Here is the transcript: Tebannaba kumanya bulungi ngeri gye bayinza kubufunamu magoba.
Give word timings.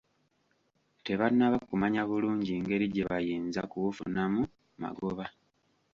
Tebannaba 1.05 1.57
kumanya 1.69 2.01
bulungi 2.09 2.53
ngeri 2.63 2.85
gye 2.93 3.03
bayinza 3.09 3.61
kubufunamu 3.71 4.41
magoba. 4.81 5.25